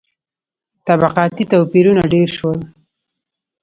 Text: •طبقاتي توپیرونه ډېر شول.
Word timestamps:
•طبقاتي 0.87 1.43
توپیرونه 1.51 2.03
ډېر 2.13 2.27
شول. 2.37 2.59